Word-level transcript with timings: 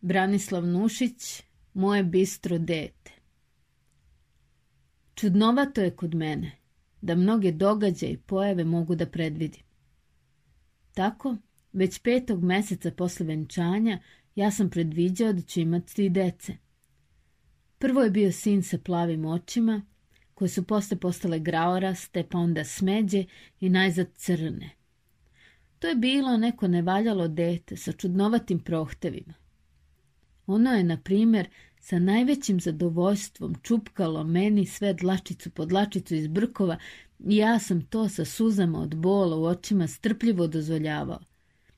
Branislav 0.00 0.66
Nušić, 0.66 1.42
moje 1.74 2.04
bistro 2.04 2.58
dete. 2.58 3.12
Čudnovato 5.14 5.80
je 5.80 5.90
kod 5.90 6.14
mene 6.14 6.52
da 7.00 7.14
mnoge 7.14 7.52
događaje 7.52 8.12
i 8.12 8.16
pojave 8.16 8.64
mogu 8.64 8.94
da 8.94 9.06
predvidim. 9.06 9.62
Tako, 10.94 11.36
već 11.72 11.98
petog 11.98 12.44
meseca 12.44 12.90
posle 12.90 13.26
venčanja 13.26 13.98
ja 14.34 14.50
sam 14.50 14.70
predviđao 14.70 15.32
da 15.32 15.42
ću 15.42 15.60
imati 15.60 16.08
dece. 16.08 16.56
Prvo 17.78 18.02
je 18.02 18.10
bio 18.10 18.32
sin 18.32 18.62
sa 18.62 18.78
plavim 18.78 19.24
očima, 19.24 19.82
koje 20.34 20.48
su 20.48 20.66
posle 20.66 20.96
postale 20.96 21.38
graoraste, 21.38 22.26
pa 22.30 22.38
onda 22.38 22.64
smeđe 22.64 23.24
i 23.60 23.68
najzad 23.68 24.08
crne. 24.14 24.70
To 25.78 25.88
je 25.88 25.94
bilo 25.94 26.36
neko 26.36 26.68
nevaljalo 26.68 27.28
dete 27.28 27.76
sa 27.76 27.92
čudnovatim 27.92 28.58
prohtevima. 28.58 29.39
Ono 30.50 30.72
je, 30.72 30.84
na 30.84 30.96
primjer, 30.96 31.48
sa 31.80 31.98
najvećim 31.98 32.60
zadovoljstvom 32.60 33.54
čupkalo 33.62 34.24
meni 34.24 34.66
sve 34.66 34.94
dlačicu 34.94 35.50
po 35.50 35.64
dlačicu 35.66 36.14
iz 36.14 36.26
brkova 36.26 36.78
i 37.18 37.36
ja 37.36 37.58
sam 37.58 37.82
to 37.82 38.08
sa 38.08 38.24
suzama 38.24 38.80
od 38.80 38.94
bola 38.94 39.36
u 39.36 39.44
očima 39.44 39.88
strpljivo 39.88 40.46
dozvoljavao, 40.46 41.20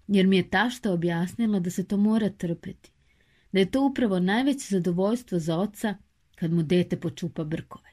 jer 0.08 0.26
mi 0.26 0.36
je 0.36 0.50
tašta 0.50 0.92
objasnila 0.92 1.60
da 1.60 1.70
se 1.70 1.84
to 1.84 1.96
mora 1.96 2.30
trpeti, 2.30 2.90
da 3.52 3.58
je 3.58 3.70
to 3.70 3.86
upravo 3.86 4.20
najveće 4.20 4.66
zadovoljstvo 4.70 5.38
za 5.38 5.58
oca 5.58 5.94
kad 6.34 6.52
mu 6.52 6.62
dete 6.62 7.00
počupa 7.00 7.44
brkove. 7.44 7.88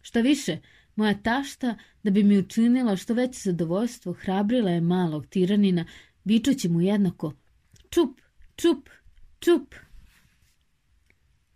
Šta 0.00 0.20
više, 0.20 0.58
moja 0.96 1.14
tašta, 1.22 1.76
da 2.02 2.10
bi 2.10 2.22
mi 2.22 2.38
učinila 2.38 2.96
što 2.96 3.14
veće 3.14 3.40
zadovoljstvo, 3.40 4.12
hrabrila 4.12 4.70
je 4.70 4.80
malog 4.80 5.26
tiranina, 5.26 5.84
vičući 6.24 6.68
mu 6.68 6.80
jednako 6.80 7.32
čup, 7.90 8.20
čup, 8.56 8.88
čup. 9.40 9.74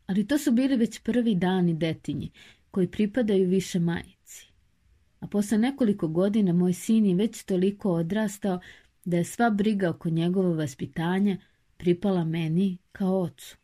Ali 0.07 0.27
to 0.27 0.39
su 0.39 0.53
bili 0.53 0.77
već 0.77 1.01
prvi 1.01 1.35
dani 1.35 1.75
detinji, 1.75 2.31
koji 2.71 2.91
pripadaju 2.91 3.49
više 3.49 3.79
majici. 3.79 4.47
A 5.21 5.27
posle 5.27 5.59
nekoliko 5.59 6.09
godina 6.09 6.53
moj 6.53 6.73
sin 6.73 7.07
je 7.07 7.15
već 7.15 7.43
toliko 7.45 7.93
odrastao 7.93 8.61
da 9.05 9.17
je 9.17 9.25
sva 9.25 9.51
briga 9.51 9.91
oko 9.91 10.11
njegovog 10.11 10.57
vaspitanja 10.57 11.37
pripala 11.77 12.25
meni 12.25 12.79
kao 12.93 13.21
ocu. 13.21 13.57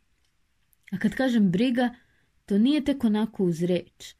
A 0.91 0.97
kad 0.97 1.15
kažem 1.15 1.51
briga, 1.51 1.95
to 2.45 2.57
nije 2.57 2.85
tek 2.85 3.03
onako 3.03 3.43
uz 3.43 3.63
reč, 3.63 4.15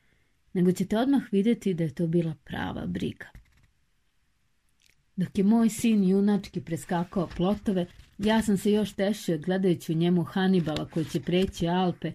nego 0.54 0.72
ćete 0.72 0.98
odmah 0.98 1.24
vidjeti 1.32 1.74
da 1.74 1.84
je 1.84 1.96
to 1.96 2.08
bila 2.08 2.36
prava 2.44 2.86
briga. 2.86 3.28
Dok 5.16 5.38
je 5.38 5.44
moj 5.44 5.70
sin 5.70 6.04
junački 6.04 6.62
preskakao 6.62 7.30
plotove, 7.38 7.86
ja 8.20 8.42
sam 8.42 8.58
se 8.58 8.72
još 8.72 8.94
tešio 8.94 9.38
gledajući 9.38 9.92
u 9.92 9.96
njemu 9.96 10.24
Hanibala 10.24 10.86
koji 10.86 11.06
će 11.06 11.20
preći 11.20 11.68
Alpe. 11.68 12.12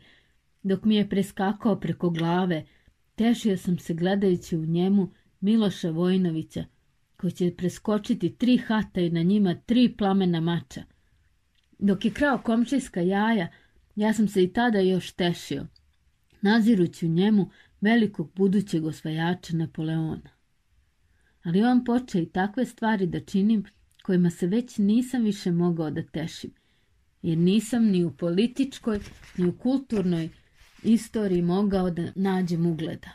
Dok 0.62 0.84
mi 0.84 0.96
je 0.96 1.08
preskakao 1.08 1.80
preko 1.80 2.10
glave, 2.10 2.64
tešio 3.14 3.56
sam 3.56 3.78
se 3.78 3.94
gledajući 3.94 4.56
u 4.56 4.66
njemu 4.66 5.10
Miloša 5.40 5.90
Vojnovića 5.90 6.64
koji 7.16 7.32
će 7.32 7.54
preskočiti 7.56 8.36
tri 8.36 8.56
hata 8.56 9.00
i 9.00 9.10
na 9.10 9.22
njima 9.22 9.54
tri 9.54 9.94
plamena 9.96 10.40
mača. 10.40 10.82
Dok 11.78 12.04
je 12.04 12.10
krao 12.10 12.38
komčijska 12.38 13.00
jaja, 13.00 13.48
ja 13.96 14.12
sam 14.12 14.28
se 14.28 14.44
i 14.44 14.52
tada 14.52 14.78
još 14.78 15.12
tešio, 15.12 15.66
nazirući 16.42 17.06
u 17.06 17.08
njemu 17.08 17.50
velikog 17.80 18.32
budućeg 18.34 18.84
osvajača 18.84 19.56
Napoleona. 19.56 20.30
Ali 21.42 21.62
on 21.62 21.84
počeo 21.84 22.20
i 22.20 22.26
takve 22.26 22.64
stvari 22.64 23.06
da 23.06 23.20
činim 23.20 23.64
kojima 24.04 24.30
se 24.30 24.46
već 24.46 24.78
nisam 24.78 25.22
više 25.24 25.50
mogao 25.50 25.90
da 25.90 26.02
tešim, 26.02 26.50
jer 27.22 27.38
nisam 27.38 27.84
ni 27.84 28.04
u 28.04 28.10
političkoj, 28.10 29.00
ni 29.36 29.46
u 29.46 29.58
kulturnoj 29.58 30.28
istoriji 30.82 31.42
mogao 31.42 31.90
da 31.90 32.12
nađem 32.14 32.66
ugleda. 32.66 33.10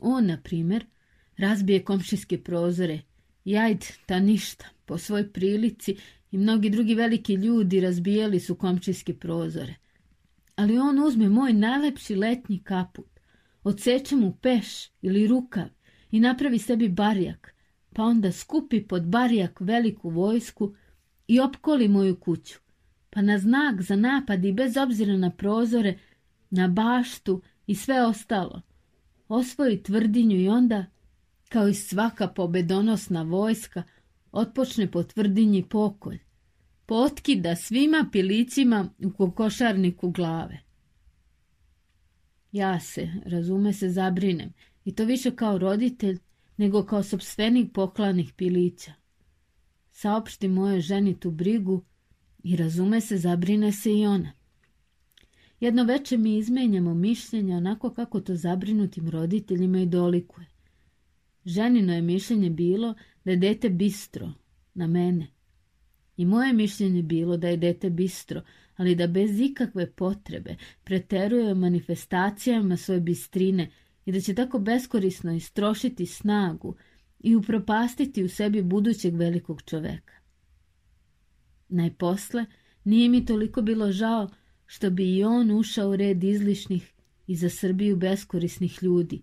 On, 0.00 0.26
na 0.26 0.40
primjer, 0.44 0.86
razbije 1.36 1.84
komšijske 1.84 2.42
prozore, 2.42 3.00
jajd 3.44 3.86
ta 4.06 4.18
ništa, 4.18 4.66
po 4.84 4.98
svoj 4.98 5.32
prilici 5.32 5.96
i 6.30 6.38
mnogi 6.38 6.70
drugi 6.70 6.94
veliki 6.94 7.34
ljudi 7.34 7.80
razbijali 7.80 8.40
su 8.40 8.54
komšijske 8.54 9.14
prozore. 9.14 9.74
Ali 10.56 10.78
on 10.78 10.98
uzme 10.98 11.28
moj 11.28 11.52
najlepši 11.52 12.14
letnji 12.14 12.62
kaput, 12.64 13.20
odseče 13.62 14.16
mu 14.16 14.36
peš 14.42 14.90
ili 15.02 15.26
rukav 15.26 15.68
i 16.10 16.20
napravi 16.20 16.58
sebi 16.58 16.88
barjak, 16.88 17.55
pa 17.96 18.02
onda 18.02 18.32
skupi 18.32 18.86
pod 18.86 19.06
barjak 19.06 19.60
veliku 19.60 20.10
vojsku 20.10 20.74
i 21.28 21.40
opkoli 21.40 21.88
moju 21.88 22.16
kuću, 22.16 22.58
pa 23.10 23.22
na 23.22 23.38
znak 23.38 23.82
za 23.82 23.96
napad 23.96 24.44
i 24.44 24.52
bez 24.52 24.76
obzira 24.76 25.16
na 25.16 25.30
prozore, 25.30 25.98
na 26.50 26.68
baštu 26.68 27.42
i 27.66 27.74
sve 27.74 28.06
ostalo, 28.06 28.62
osvoji 29.28 29.82
tvrdinju 29.82 30.40
i 30.40 30.48
onda, 30.48 30.84
kao 31.48 31.68
i 31.68 31.74
svaka 31.74 32.28
pobedonosna 32.28 33.22
vojska, 33.22 33.82
otpočne 34.32 34.90
po 34.90 35.02
tvrdinji 35.02 35.62
pokolj, 35.62 36.18
potkida 36.86 37.56
svima 37.56 38.08
pilicima 38.12 38.88
u 38.98 39.10
kokošarniku 39.10 40.10
glave. 40.10 40.58
Ja 42.52 42.80
se, 42.80 43.08
razume 43.24 43.72
se, 43.72 43.88
zabrinem, 43.88 44.52
i 44.84 44.94
to 44.94 45.04
više 45.04 45.30
kao 45.30 45.58
roditelj, 45.58 46.18
nego 46.56 46.84
kao 46.84 47.02
sobstvenik 47.02 47.72
poklanih 47.72 48.32
pilića. 48.32 48.92
Saopšti 49.90 50.48
moje 50.48 50.80
ženi 50.80 51.20
tu 51.20 51.30
brigu 51.30 51.84
i 52.42 52.56
razume 52.56 53.00
se, 53.00 53.18
zabrine 53.18 53.72
se 53.72 53.98
i 53.98 54.06
ona. 54.06 54.32
Jedno 55.60 55.84
veče 55.84 56.16
mi 56.16 56.38
izmenjamo 56.38 56.94
mišljenja 56.94 57.56
onako 57.56 57.90
kako 57.90 58.20
to 58.20 58.34
zabrinutim 58.34 59.08
roditeljima 59.08 59.80
i 59.80 59.86
dolikuje. 59.86 60.46
Ženino 61.44 61.94
je 61.94 62.02
mišljenje 62.02 62.50
bilo 62.50 62.94
da 63.24 63.30
je 63.30 63.36
dete 63.36 63.68
bistro, 63.68 64.32
na 64.74 64.86
mene. 64.86 65.26
I 66.16 66.24
moje 66.24 66.52
mišljenje 66.52 67.02
bilo 67.02 67.36
da 67.36 67.48
je 67.48 67.56
dete 67.56 67.90
bistro, 67.90 68.42
ali 68.76 68.94
da 68.94 69.06
bez 69.06 69.40
ikakve 69.40 69.90
potrebe 69.90 70.56
preteruje 70.84 71.54
manifestacijama 71.54 72.76
svoje 72.76 73.00
bistrine 73.00 73.70
i 74.06 74.12
da 74.12 74.20
će 74.20 74.34
tako 74.34 74.58
beskorisno 74.58 75.34
istrošiti 75.34 76.06
snagu 76.06 76.74
i 77.20 77.36
upropastiti 77.36 78.24
u 78.24 78.28
sebi 78.28 78.62
budućeg 78.62 79.16
velikog 79.16 79.62
čoveka. 79.62 80.14
Najposle 81.68 82.44
nije 82.84 83.08
mi 83.08 83.24
toliko 83.24 83.62
bilo 83.62 83.92
žao 83.92 84.30
što 84.66 84.90
bi 84.90 85.16
i 85.16 85.24
on 85.24 85.50
ušao 85.50 85.90
u 85.90 85.96
red 85.96 86.24
izlišnih 86.24 86.92
i 87.26 87.36
za 87.36 87.50
Srbiju 87.50 87.96
beskorisnih 87.96 88.82
ljudi, 88.82 89.22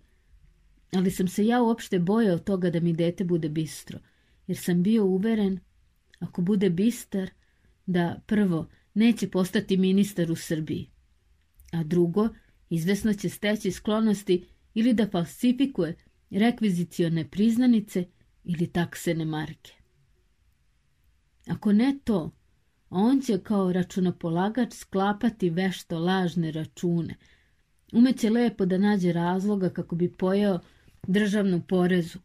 ali 0.92 1.10
sam 1.10 1.28
se 1.28 1.46
ja 1.46 1.62
uopšte 1.62 1.98
bojao 1.98 2.38
toga 2.38 2.70
da 2.70 2.80
mi 2.80 2.92
dete 2.92 3.24
bude 3.24 3.48
bistro, 3.48 3.98
jer 4.46 4.58
sam 4.58 4.82
bio 4.82 5.04
uveren, 5.04 5.60
ako 6.18 6.42
bude 6.42 6.70
bistar, 6.70 7.30
da 7.86 8.20
prvo 8.26 8.66
neće 8.94 9.30
postati 9.30 9.76
ministar 9.76 10.32
u 10.32 10.36
Srbiji, 10.36 10.90
a 11.72 11.84
drugo, 11.84 12.28
izvesno 12.70 13.14
će 13.14 13.28
steći 13.28 13.70
sklonosti 13.70 14.44
ili 14.74 14.92
da 14.92 15.08
falsifikuje 15.10 15.96
rekvizicione 16.30 17.28
priznanice 17.30 18.04
ili 18.44 18.66
taksene 18.66 19.24
marke. 19.24 19.72
Ako 21.46 21.72
ne 21.72 21.98
to, 22.04 22.30
on 22.90 23.20
će 23.20 23.38
kao 23.38 23.72
računopolagač 23.72 24.74
sklapati 24.74 25.50
vešto 25.50 25.98
lažne 25.98 26.52
račune. 26.52 27.16
Umeće 27.92 28.30
lepo 28.30 28.66
da 28.66 28.78
nađe 28.78 29.12
razloga 29.12 29.70
kako 29.70 29.96
bi 29.96 30.12
pojeo 30.12 30.60
državnu 31.06 31.62
porezu. 31.68 32.18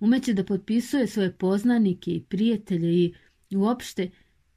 Umeće 0.00 0.34
da 0.34 0.44
potpisuje 0.44 1.06
svoje 1.06 1.32
poznanike 1.32 2.10
i 2.10 2.22
prijatelje 2.22 3.04
i 3.50 3.56
uopšte 3.56 4.10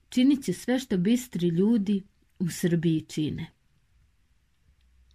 činit 0.09 0.43
će 0.43 0.53
sve 0.53 0.79
što 0.79 0.97
bistri 0.97 1.47
ljudi 1.47 2.03
u 2.39 2.49
Srbiji 2.49 3.01
čine. 3.01 3.47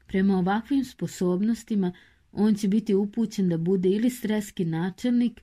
Prema 0.07 0.39
ovakvim 0.39 0.85
sposobnostima 0.85 1.93
on 2.37 2.55
će 2.55 2.69
biti 2.69 2.95
upućen 2.95 3.49
da 3.49 3.59
bude 3.59 3.89
ili 3.89 4.11
streski 4.11 4.65
načelnik, 4.65 5.41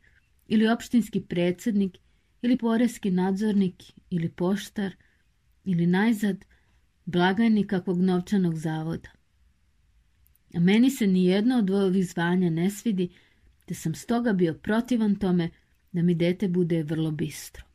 ili 0.47 0.67
opštinski 0.67 1.21
predsednik, 1.21 1.97
ili 2.41 2.57
poreski 2.57 3.11
nadzornik, 3.11 3.83
ili 4.09 4.29
poštar, 4.29 4.95
ili 5.63 5.88
najzad 5.88 6.45
blagajnik 7.05 7.69
kakvog 7.69 8.01
novčanog 8.01 8.55
zavoda. 8.55 9.09
A 10.53 10.59
meni 10.59 10.89
se 10.89 11.07
ni 11.07 11.25
jedno 11.25 11.57
od 11.57 11.69
ovih 11.69 12.07
zvanja 12.07 12.49
ne 12.49 12.69
svidi, 12.69 13.09
te 13.65 13.73
sam 13.73 13.95
stoga 13.95 14.33
bio 14.33 14.53
protivan 14.53 15.15
tome 15.15 15.49
da 15.91 16.01
mi 16.01 16.15
dete 16.15 16.47
bude 16.47 16.83
vrlo 16.83 17.11
bistro. 17.11 17.65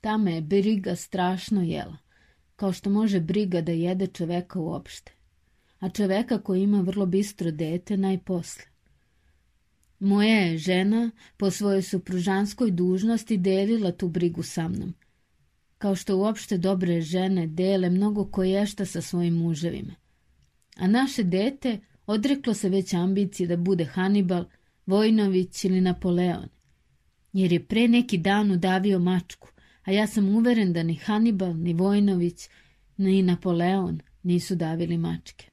Ta 0.00 0.16
me 0.16 0.34
je 0.34 0.42
briga 0.42 0.96
strašno 0.96 1.62
jela, 1.62 1.96
kao 2.56 2.72
što 2.72 2.90
može 2.90 3.20
briga 3.20 3.60
da 3.60 3.72
jede 3.72 4.06
čoveka 4.06 4.60
uopšte 4.60 5.15
a 5.78 5.88
čoveka 5.88 6.38
koji 6.38 6.62
ima 6.62 6.80
vrlo 6.80 7.06
bistro 7.06 7.50
dete 7.50 7.96
najposle. 7.96 8.64
Moja 9.98 10.36
je 10.40 10.58
žena 10.58 11.10
po 11.36 11.50
svojoj 11.50 11.82
supružanskoj 11.82 12.70
dužnosti 12.70 13.36
delila 13.36 13.92
tu 13.92 14.08
brigu 14.08 14.42
sa 14.42 14.68
mnom. 14.68 14.94
kao 15.78 15.94
što 15.94 16.16
uopšte 16.16 16.58
dobre 16.58 17.00
žene 17.00 17.46
dele 17.46 17.90
mnogo 17.90 18.24
koješta 18.24 18.84
sa 18.84 19.00
svojim 19.00 19.34
muževima. 19.34 19.94
A 20.76 20.86
naše 20.86 21.22
dete 21.22 21.78
odreklo 22.06 22.54
se 22.54 22.68
već 22.68 22.94
ambicije 22.94 23.46
da 23.46 23.56
bude 23.56 23.84
Hannibal, 23.84 24.44
Vojnović 24.86 25.64
ili 25.64 25.80
Napoleon, 25.80 26.48
jer 27.32 27.52
je 27.52 27.64
pre 27.64 27.88
neki 27.88 28.18
dan 28.18 28.50
udavio 28.50 28.98
mačku, 28.98 29.48
a 29.84 29.92
ja 29.92 30.06
sam 30.06 30.28
uveren 30.28 30.72
da 30.72 30.82
ni 30.82 30.94
Hannibal, 30.94 31.56
ni 31.56 31.72
Vojnović, 31.72 32.48
ni 32.96 33.22
Napoleon 33.22 34.00
nisu 34.22 34.54
davili 34.54 34.98
mačke. 34.98 35.50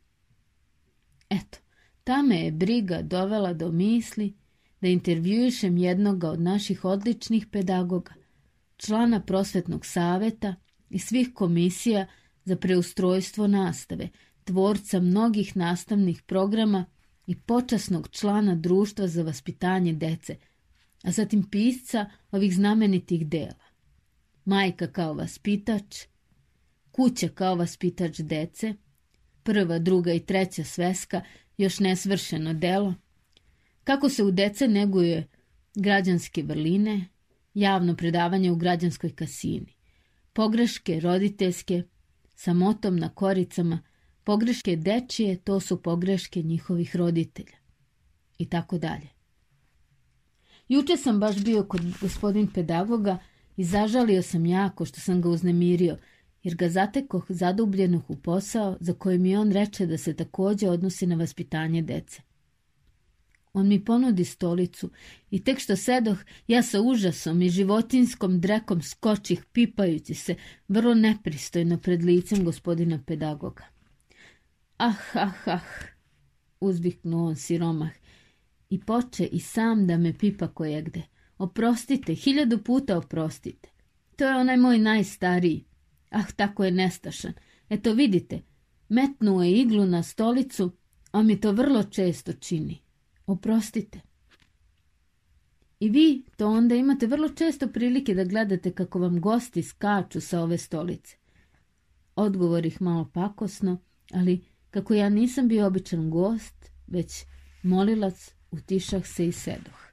Eto, 1.33 1.57
ta 2.03 2.21
me 2.21 2.39
je 2.45 2.51
briga 2.51 3.01
dovela 3.01 3.53
do 3.53 3.71
misli 3.71 4.33
da 4.81 4.87
intervjuišem 4.87 5.77
jednoga 5.77 6.29
od 6.29 6.41
naših 6.41 6.85
odličnih 6.85 7.47
pedagoga, 7.51 8.13
člana 8.77 9.21
prosvetnog 9.21 9.85
saveta 9.85 10.55
i 10.89 10.99
svih 10.99 11.29
komisija 11.33 12.07
za 12.45 12.55
preustrojstvo 12.55 13.47
nastave, 13.47 14.09
tvorca 14.43 14.99
mnogih 14.99 15.57
nastavnih 15.57 16.21
programa 16.21 16.85
i 17.27 17.35
počasnog 17.39 18.09
člana 18.11 18.55
društva 18.55 19.07
za 19.07 19.23
vaspitanje 19.23 19.93
dece, 19.93 20.35
a 21.03 21.11
zatim 21.11 21.49
pisca 21.49 22.05
ovih 22.31 22.55
znamenitih 22.55 23.27
dela. 23.27 23.63
Majka 24.45 24.87
kao 24.87 25.13
vaspitač, 25.13 25.97
kuća 26.91 27.27
kao 27.27 27.55
vaspitač 27.55 28.19
dece, 28.19 28.73
prva, 29.43 29.79
druga 29.79 30.13
i 30.13 30.19
treća 30.19 30.63
sveska, 30.63 31.21
još 31.57 31.79
nesvršeno 31.79 32.53
delo, 32.53 32.93
kako 33.83 34.09
se 34.09 34.23
u 34.23 34.31
dece 34.31 34.67
neguje 34.67 35.27
građanske 35.75 36.43
vrline, 36.43 37.05
javno 37.53 37.95
predavanje 37.95 38.51
u 38.51 38.55
građanskoj 38.55 39.15
kasini, 39.15 39.73
pogreške 40.33 40.99
roditeljske, 40.99 41.83
samotom 42.35 42.97
na 42.97 43.09
koricama, 43.09 43.79
pogreške 44.23 44.75
dečije, 44.75 45.37
to 45.37 45.59
su 45.59 45.81
pogreške 45.81 46.41
njihovih 46.41 46.95
roditelja. 46.95 47.57
I 48.37 48.49
tako 48.49 48.77
dalje. 48.77 49.07
Juče 50.67 50.97
sam 50.97 51.19
baš 51.19 51.35
bio 51.43 51.63
kod 51.63 51.81
gospodin 52.01 52.47
pedagoga 52.47 53.17
i 53.57 53.63
zažalio 53.63 54.21
sam 54.21 54.45
jako 54.45 54.85
što 54.85 54.99
sam 54.99 55.21
ga 55.21 55.29
uznemirio, 55.29 55.97
jer 56.43 56.55
ga 56.55 56.69
zatekoh 56.69 57.25
zadubljenog 57.29 58.03
u 58.07 58.15
posao 58.15 58.77
za 58.79 58.93
koji 58.93 59.17
mi 59.17 59.37
on 59.37 59.51
reče 59.51 59.85
da 59.85 59.97
se 59.97 60.13
takođe 60.13 60.69
odnosi 60.69 61.07
na 61.07 61.15
vaspitanje 61.15 61.81
dece. 61.81 62.21
On 63.53 63.67
mi 63.67 63.85
ponudi 63.85 64.25
stolicu 64.25 64.89
i 65.31 65.43
tek 65.43 65.59
što 65.59 65.75
sedoh, 65.75 66.17
ja 66.47 66.63
sa 66.63 66.81
užasom 66.81 67.41
i 67.41 67.49
životinskom 67.49 68.41
drekom 68.41 68.81
skočih 68.81 69.45
pipajući 69.51 70.13
se 70.13 70.35
vrlo 70.67 70.93
nepristojno 70.93 71.77
pred 71.77 72.03
licem 72.03 72.43
gospodina 72.45 72.99
pedagoga. 73.05 73.63
Ah, 74.77 74.95
ah, 75.13 75.31
ah, 75.45 75.59
uzviknuo 76.59 77.27
on 77.27 77.35
siromah 77.35 77.91
i 78.69 78.79
poče 78.79 79.25
i 79.25 79.39
sam 79.39 79.87
da 79.87 79.97
me 79.97 80.17
pipa 80.17 80.47
kojegde. 80.47 81.01
Oprostite, 81.37 82.13
hiljadu 82.13 82.63
puta 82.63 82.97
oprostite. 82.97 83.69
To 84.15 84.25
je 84.25 84.35
onaj 84.35 84.57
moj 84.57 84.79
najstariji. 84.79 85.65
Ah, 86.13 86.31
tako 86.35 86.63
je 86.63 86.71
nestašan. 86.71 87.33
Eto 87.69 87.93
vidite, 87.93 88.41
metnuo 88.89 89.43
je 89.43 89.61
iglu 89.61 89.85
na 89.85 90.03
stolicu, 90.03 90.71
a 91.11 91.23
mi 91.23 91.41
to 91.41 91.51
vrlo 91.51 91.83
često 91.83 92.33
čini. 92.33 92.81
Oprostite. 93.25 93.99
I 95.79 95.89
vi 95.89 96.25
to 96.37 96.47
onda 96.47 96.75
imate 96.75 97.07
vrlo 97.07 97.29
često 97.29 97.67
prilike 97.67 98.13
da 98.13 98.23
gledate 98.23 98.71
kako 98.71 98.99
vam 98.99 99.21
gosti 99.21 99.63
skaču 99.63 100.21
sa 100.21 100.41
ove 100.41 100.57
stolice. 100.57 101.17
Odgovor 102.15 102.65
ih 102.65 102.81
malo 102.81 103.09
pakosno, 103.13 103.77
ali 104.11 104.45
kako 104.69 104.93
ja 104.93 105.09
nisam 105.09 105.47
bio 105.47 105.67
običan 105.67 106.09
gost, 106.09 106.71
već 106.87 107.25
molilac, 107.63 108.33
utišah 108.51 109.07
se 109.07 109.27
i 109.27 109.31
sedoh. 109.31 109.87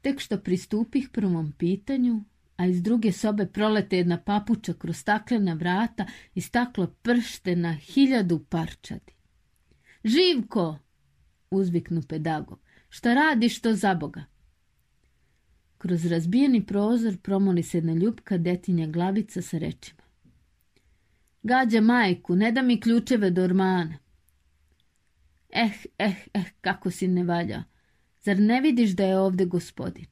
Tek 0.00 0.20
što 0.20 0.38
pristupih 0.38 1.08
prvom 1.12 1.52
pitanju, 1.52 2.24
a 2.56 2.66
iz 2.66 2.82
druge 2.82 3.12
sobe 3.12 3.46
prolete 3.46 3.96
jedna 3.96 4.18
papuča 4.18 4.72
kroz 4.72 4.96
staklena 4.96 5.54
vrata 5.54 6.06
i 6.34 6.40
staklo 6.40 6.86
pršte 6.86 7.56
na 7.56 7.72
hiljadu 7.72 8.44
parčadi. 8.48 9.12
Živko! 10.04 10.78
uzviknu 11.50 12.02
pedagog. 12.08 12.60
Šta 12.88 13.14
radiš 13.14 13.60
to 13.60 13.74
za 13.74 13.94
Boga? 13.94 14.24
Kroz 15.78 16.06
razbijeni 16.06 16.66
prozor 16.66 17.16
promoli 17.16 17.62
se 17.62 17.76
jedna 17.76 17.92
ljubka 17.92 18.38
detinja 18.38 18.86
glavica 18.86 19.42
sa 19.42 19.58
rečima. 19.58 20.02
Gađa 21.42 21.80
majku, 21.80 22.36
ne 22.36 22.52
da 22.52 22.62
mi 22.62 22.80
ključeve 22.80 23.30
do 23.30 23.42
ormana. 23.42 23.98
Eh, 25.50 25.70
eh, 25.98 26.14
eh, 26.34 26.44
kako 26.60 26.90
si 26.90 27.08
ne 27.08 27.24
valja. 27.24 27.64
Zar 28.22 28.38
ne 28.38 28.60
vidiš 28.60 28.90
da 28.90 29.04
je 29.04 29.18
ovde 29.18 29.44
gospodin? 29.44 30.06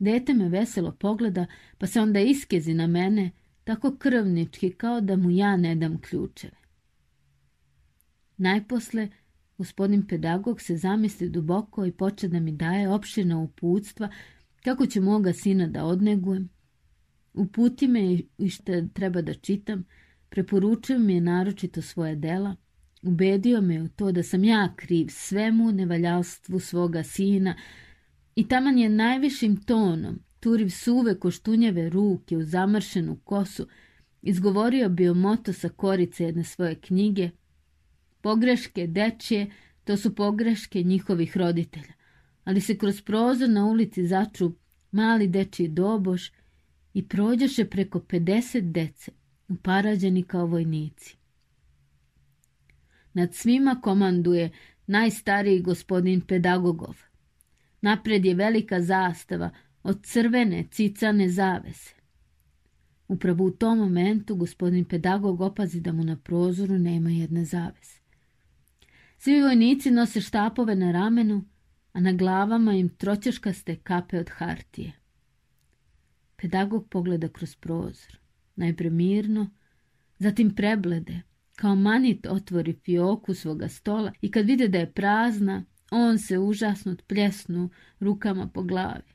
Dete 0.00 0.34
me 0.34 0.48
veselo 0.48 0.92
pogleda, 0.92 1.46
pa 1.78 1.86
se 1.86 2.00
onda 2.00 2.20
iskezi 2.20 2.74
na 2.74 2.86
mene, 2.86 3.30
tako 3.64 3.96
krvnički 3.96 4.70
kao 4.70 5.00
da 5.00 5.16
mu 5.16 5.30
ja 5.30 5.56
ne 5.56 5.74
dam 5.74 6.00
ključeve. 6.00 6.56
Najposle 8.36 9.08
Gospodin 9.60 10.06
pedagog 10.06 10.60
se 10.60 10.76
zamisli 10.76 11.28
duboko 11.28 11.84
i 11.86 11.92
poče 11.92 12.28
da 12.28 12.40
mi 12.40 12.52
daje 12.52 12.88
opširna 12.88 13.38
uputstva 13.38 14.08
kako 14.64 14.86
će 14.86 15.00
moga 15.00 15.32
sina 15.32 15.66
da 15.66 15.84
odnegujem. 15.84 16.48
Uputi 17.34 17.88
me 17.88 18.18
i 18.38 18.48
što 18.48 18.72
treba 18.94 19.22
da 19.22 19.34
čitam, 19.34 19.84
preporučio 20.28 20.98
mi 20.98 21.14
je 21.14 21.20
naročito 21.20 21.82
svoje 21.82 22.16
dela, 22.16 22.56
ubedio 23.02 23.60
me 23.60 23.82
u 23.82 23.88
to 23.88 24.12
da 24.12 24.22
sam 24.22 24.44
ja 24.44 24.72
kriv 24.76 25.06
svemu 25.10 25.72
nevaljalstvu 25.72 26.60
svoga 26.60 27.02
sina 27.02 27.56
i 28.34 28.48
taman 28.48 28.78
je 28.78 28.88
najvišim 28.88 29.56
tonom, 29.56 30.18
turiv 30.40 30.68
suve 30.70 31.20
koštunjeve 31.20 31.88
ruke 31.88 32.36
u 32.36 32.42
zamršenu 32.42 33.16
kosu, 33.24 33.66
izgovorio 34.22 34.88
bio 34.88 35.14
moto 35.14 35.52
sa 35.52 35.68
korice 35.68 36.24
jedne 36.24 36.44
svoje 36.44 36.74
knjige 36.74 37.30
Pogreške 38.20 38.86
dečije, 38.86 39.50
to 39.84 39.96
su 39.96 40.14
pogreške 40.14 40.82
njihovih 40.82 41.36
roditelja, 41.36 41.92
ali 42.44 42.60
se 42.60 42.78
kroz 42.78 43.02
prozor 43.02 43.50
na 43.50 43.66
ulici 43.66 44.06
začu 44.06 44.52
mali 44.92 45.26
dečiji 45.26 45.68
doboš 45.68 46.32
i 46.94 47.08
prođeše 47.08 47.64
preko 47.64 47.98
50 47.98 48.60
dece, 48.60 49.12
uparađeni 49.48 50.22
kao 50.22 50.46
vojnici. 50.46 51.16
Nad 53.12 53.34
svima 53.34 53.80
komanduje 53.82 54.50
najstariji 54.86 55.62
gospodin 55.62 56.20
pedagogov. 56.20 57.09
Napred 57.80 58.24
je 58.24 58.34
velika 58.34 58.82
zastava 58.82 59.50
od 59.82 60.06
crvene 60.06 60.68
cicane 60.70 61.28
zavese. 61.28 61.94
Upravo 63.08 63.44
u 63.44 63.50
tom 63.50 63.78
momentu 63.78 64.36
gospodin 64.36 64.84
pedagog 64.84 65.40
opazi 65.40 65.80
da 65.80 65.92
mu 65.92 66.04
na 66.04 66.16
prozoru 66.16 66.78
nema 66.78 67.10
jedne 67.10 67.44
zavese. 67.44 68.00
Svi 69.18 69.42
vojnici 69.42 69.90
nose 69.90 70.20
štapove 70.20 70.74
na 70.74 70.92
ramenu, 70.92 71.44
a 71.92 72.00
na 72.00 72.12
glavama 72.12 72.72
im 72.72 72.88
troćeškaste 72.88 73.76
kape 73.76 74.18
od 74.18 74.30
hartije. 74.30 74.92
Pedagog 76.36 76.88
pogleda 76.88 77.28
kroz 77.28 77.56
prozor, 77.56 78.18
najpre 78.56 78.90
mirno, 78.90 79.50
zatim 80.18 80.54
preblede, 80.54 81.20
kao 81.56 81.74
manit 81.74 82.26
otvori 82.26 82.72
fioku 82.84 83.34
svoga 83.34 83.68
stola 83.68 84.12
i 84.20 84.30
kad 84.30 84.46
vide 84.46 84.68
da 84.68 84.78
je 84.78 84.92
prazna, 84.92 85.64
on 85.90 86.18
se 86.18 86.38
užasnut 86.38 87.02
pljesnu 87.06 87.70
rukama 88.00 88.48
po 88.54 88.62
glavi. 88.62 89.12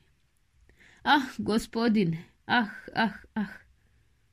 Ah, 1.02 1.26
gospodine, 1.38 2.24
ah, 2.46 2.68
ah, 2.94 3.12
ah, 3.34 3.52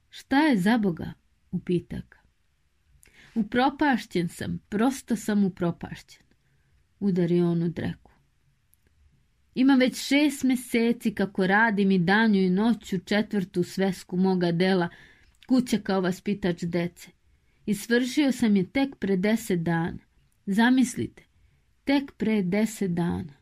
šta 0.09 0.41
je 0.41 0.57
za 0.57 0.77
Boga? 0.77 1.13
upita 1.53 1.95
ga. 1.95 2.17
Upropašćen 3.35 4.29
sam, 4.29 4.59
prosto 4.69 5.15
sam 5.15 5.43
upropašćen. 5.43 6.23
Udari 7.00 7.41
on 7.41 7.63
u 7.63 7.69
dreku. 7.69 8.12
Imam 9.55 9.79
već 9.79 10.07
šest 10.07 10.43
meseci 10.43 11.15
kako 11.15 11.47
radim 11.47 11.91
i 11.91 12.00
danju 12.00 12.41
i 12.41 12.50
noću 12.50 13.00
četvrtu 13.00 13.63
svesku 13.63 14.17
moga 14.17 14.51
dela, 14.51 14.89
kuća 15.47 15.77
kao 15.77 16.01
vaspitač 16.01 16.63
dece. 16.63 17.09
I 17.65 17.75
svršio 17.75 18.31
sam 18.31 18.55
je 18.55 18.69
tek 18.69 18.95
pre 18.95 19.17
deset 19.17 19.59
dana. 19.59 20.00
Zamislite, 20.45 21.23
tek 21.83 22.11
pre 22.17 22.41
deset 22.41 22.91
dana. 22.93 23.33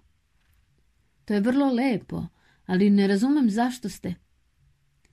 To 1.25 1.33
je 1.33 1.41
vrlo 1.41 1.73
lepo, 1.73 2.27
ali 2.65 2.89
ne 2.89 3.07
razumem 3.07 3.49
zašto 3.49 3.89
ste. 3.89 4.15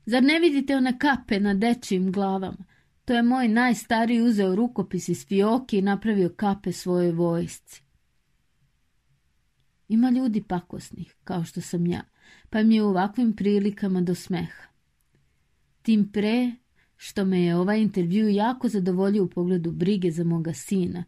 Zar 0.06 0.22
ne 0.22 0.38
vidite 0.38 0.76
one 0.76 0.98
kape 0.98 1.40
na 1.40 1.54
dečijim 1.54 2.12
glavama? 2.12 2.64
To 3.04 3.14
je 3.14 3.22
moj 3.22 3.48
najstariji 3.48 4.22
uzeo 4.22 4.54
rukopis 4.54 5.08
iz 5.08 5.26
fioke 5.26 5.78
i 5.78 5.82
napravio 5.82 6.28
kape 6.36 6.72
svojoj 6.72 7.12
vojsci. 7.12 7.82
Ima 9.88 10.10
ljudi 10.10 10.42
pakosnih, 10.42 11.14
kao 11.24 11.44
što 11.44 11.60
sam 11.60 11.86
ja, 11.86 12.02
pa 12.50 12.62
mi 12.62 12.74
je 12.74 12.82
u 12.82 12.88
ovakvim 12.88 13.36
prilikama 13.36 14.00
do 14.00 14.14
smeha. 14.14 14.68
Tim 15.82 16.12
pre 16.12 16.52
što 16.96 17.24
me 17.24 17.42
je 17.42 17.56
ovaj 17.56 17.80
intervju 17.80 18.28
jako 18.28 18.68
zadovoljio 18.68 19.24
u 19.24 19.28
pogledu 19.28 19.70
brige 19.70 20.10
za 20.10 20.24
moga 20.24 20.52
sina, 20.52 21.04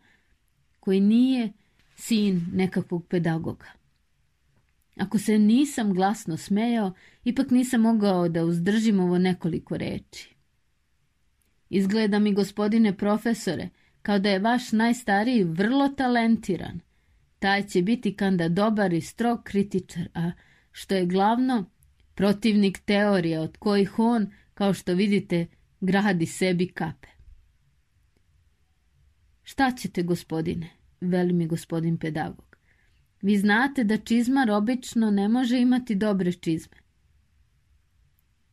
koji 0.81 1.01
nije 1.01 1.53
sin 1.97 2.47
nekakvog 2.53 3.07
pedagoga. 3.07 3.67
Ako 4.97 5.19
se 5.19 5.39
nisam 5.39 5.95
glasno 5.95 6.37
smejao, 6.37 6.93
ipak 7.25 7.51
nisam 7.51 7.81
mogao 7.81 8.29
da 8.29 8.45
uzdržim 8.45 9.01
ovo 9.01 9.19
nekoliko 9.19 9.77
reči. 9.77 10.35
Izgleda 11.71 12.19
mi, 12.19 12.35
gospodine 12.35 12.97
profesore, 12.97 13.69
kao 14.03 14.19
da 14.19 14.31
je 14.31 14.39
vaš 14.39 14.73
najstariji 14.73 15.45
vrlo 15.45 15.89
talentiran. 15.89 16.81
Taj 17.39 17.67
će 17.67 17.83
biti 17.83 18.15
kanda 18.17 18.49
dobar 18.49 18.93
i 18.93 19.01
strog 19.01 19.41
kritičar, 19.45 20.09
a 20.15 20.31
što 20.73 20.95
je 20.95 21.07
glavno, 21.07 21.65
protivnik 22.15 22.79
teorija 22.79 23.41
od 23.41 23.57
kojih 23.57 23.99
on, 23.99 24.33
kao 24.55 24.75
što 24.75 24.95
vidite, 24.95 25.47
gradi 25.81 26.27
sebi 26.27 26.69
kape. 26.69 27.09
Šta 29.43 29.71
ćete, 29.71 30.03
gospodine? 30.03 30.80
Veli 31.01 31.33
mi 31.33 31.47
gospodin 31.47 31.99
pedagog. 31.99 32.57
Vi 33.23 33.39
znate 33.39 33.85
da 33.85 33.97
čizmar 33.97 34.51
obično 34.51 35.11
ne 35.11 35.29
može 35.29 35.61
imati 35.61 35.95
dobre 35.95 36.33
čizme. 36.33 36.77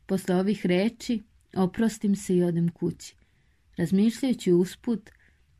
Posle 0.05 0.35
ovih 0.35 0.65
reči 0.65 1.23
oprostim 1.55 2.15
se 2.15 2.35
i 2.35 2.43
odem 2.43 2.69
kući, 2.69 3.15
razmišljajući 3.77 4.51
usput 4.51 5.09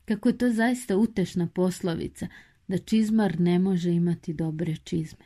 kako 0.06 0.29
je 0.29 0.38
to 0.38 0.51
zaista 0.51 0.98
utešna 0.98 1.48
poslovica 1.48 2.27
da 2.67 2.77
čizmar 2.77 3.39
ne 3.39 3.60
može 3.60 3.91
imati 3.91 4.34
dobre 4.34 4.75
čizme. 4.84 5.25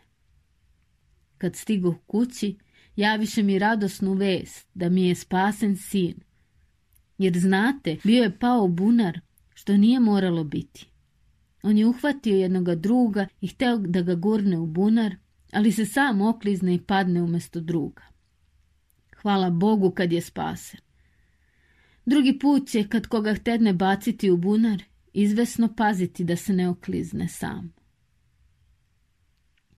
Kad 1.37 1.55
stigu 1.55 1.95
kući, 2.07 2.57
javiše 2.95 3.43
mi 3.43 3.59
radosnu 3.59 4.13
vest 4.13 4.67
da 4.73 4.89
mi 4.89 5.07
je 5.07 5.15
spasen 5.15 5.77
sin. 5.77 6.15
Jer 7.17 7.39
znate, 7.39 7.97
bio 8.03 8.23
je 8.23 8.39
pao 8.39 8.67
bunar, 8.67 9.19
što 9.53 9.77
nije 9.77 9.99
moralo 9.99 10.43
biti. 10.43 10.90
On 11.63 11.77
je 11.77 11.87
uhvatio 11.87 12.35
jednoga 12.35 12.75
druga 12.75 13.27
i 13.41 13.47
hteo 13.47 13.77
da 13.77 14.01
ga 14.01 14.15
gurne 14.15 14.57
u 14.57 14.65
bunar, 14.65 15.15
ali 15.51 15.71
se 15.71 15.85
sam 15.85 16.21
oklizne 16.21 16.75
i 16.75 16.81
padne 16.81 17.21
umjesto 17.21 17.59
druga. 17.59 18.01
Hvala 19.21 19.49
Bogu 19.49 19.91
kad 19.91 20.13
je 20.13 20.21
spasen. 20.21 20.79
Drugi 22.05 22.39
put 22.39 22.67
će, 22.67 22.87
kad 22.87 23.07
koga 23.07 23.33
htedne 23.33 23.73
baciti 23.73 24.31
u 24.31 24.37
bunar, 24.37 24.83
izvesno 25.13 25.75
paziti 25.75 26.23
da 26.23 26.35
se 26.35 26.53
ne 26.53 26.69
oklizne 26.69 27.27
sam. 27.27 27.73